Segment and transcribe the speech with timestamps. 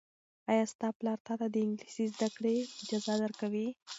[0.51, 3.67] ایا ستا پلار تاته د انګلیسي زده کړې اجازه درکوي؟